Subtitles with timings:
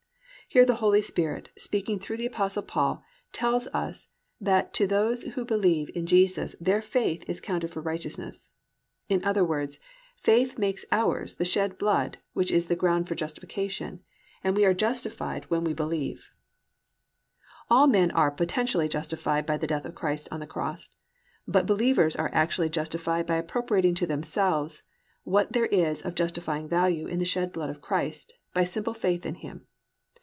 [0.51, 4.09] "+ Here the Holy Spirit, speaking through the Apostle Paul, tells us
[4.41, 8.49] that to those who believe in Jesus their faith is counted for righteousness.
[9.07, 9.79] In other words,
[10.17, 14.03] faith makes ours the shed blood which is the ground of justification,
[14.43, 16.31] and we are justified when we believe.
[17.69, 20.89] All men are potentially justified by the death of Christ on the cross,
[21.47, 24.83] but believers are actually justified by appropriating to themselves
[25.23, 29.25] what there is of justifying value in the shed blood of Christ by simple faith
[29.25, 29.65] in Him.